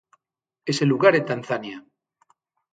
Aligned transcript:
Ese 0.71 0.83
lugar 0.91 1.13
é 1.19 1.21
Tanzania. 1.31 1.77